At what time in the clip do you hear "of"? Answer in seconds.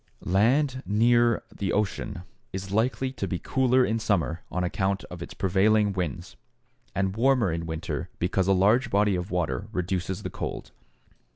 5.11-5.21, 9.15-9.29